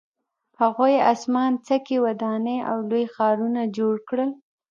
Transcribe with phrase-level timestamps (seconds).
[0.61, 4.31] هغوی اسمان څکې ودانۍ او لوی ښارونه جوړ کړل